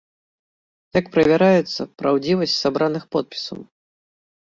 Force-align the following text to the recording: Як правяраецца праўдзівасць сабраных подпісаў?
Як 0.99 1.11
правяраецца 1.17 1.81
праўдзівасць 2.01 2.59
сабраных 2.65 3.03
подпісаў? 3.17 3.59